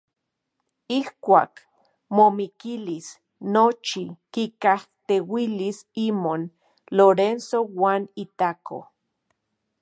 Ijkuak 0.97 1.51
momikilis 2.15 3.07
nochi 3.55 4.03
kikajteuilis 4.33 5.77
imon 6.07 6.41
Lorenzo 7.01 7.59
uan 7.85 8.01
itako. 8.27 8.77